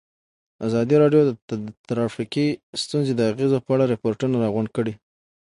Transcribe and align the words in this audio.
ازادي 0.67 0.95
راډیو 1.03 1.21
د 1.25 1.31
ټرافیکي 1.87 2.47
ستونزې 2.83 3.13
د 3.15 3.21
اغېزو 3.31 3.57
په 3.65 3.69
اړه 3.75 3.85
ریپوټونه 3.93 4.35
راغونډ 4.43 4.69
کړي. 4.77 4.93